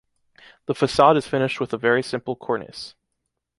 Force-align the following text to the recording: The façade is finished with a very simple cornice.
The 0.65 0.73
façade 0.73 1.15
is 1.17 1.27
finished 1.27 1.59
with 1.59 1.73
a 1.73 1.77
very 1.77 2.01
simple 2.01 2.35
cornice. 2.35 2.95